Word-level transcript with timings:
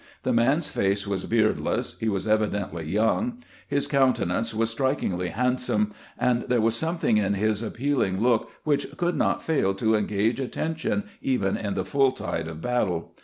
The 0.23 0.33
man's 0.33 0.67
face 0.67 1.05
was 1.05 1.25
beardless; 1.25 1.99
he 1.99 2.09
was 2.09 2.27
evidently 2.27 2.89
young; 2.89 3.43
his 3.67 3.85
coun 3.85 4.13
tenance 4.15 4.51
was 4.51 4.71
strikingly 4.71 5.27
handsome, 5.27 5.93
and 6.17 6.41
there 6.49 6.59
was 6.59 6.75
some 6.75 6.97
thing 6.97 7.17
in 7.17 7.35
his 7.35 7.61
appealing 7.61 8.19
look 8.19 8.49
which 8.63 8.97
could 8.97 9.15
not 9.15 9.43
fail 9.43 9.75
to 9.75 9.93
engage 9.93 10.39
attention, 10.39 11.03
even 11.21 11.55
in 11.55 11.75
the 11.75 11.85
full 11.85 12.13
tide 12.13 12.47
of 12.47 12.61
battle. 12.61 13.13